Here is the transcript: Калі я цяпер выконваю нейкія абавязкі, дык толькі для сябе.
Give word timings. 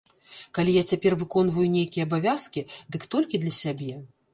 Калі 0.57 0.73
я 0.77 0.83
цяпер 0.93 1.11
выконваю 1.21 1.67
нейкія 1.77 2.09
абавязкі, 2.11 2.67
дык 2.95 3.11
толькі 3.17 3.35
для 3.47 3.59
сябе. 3.65 3.93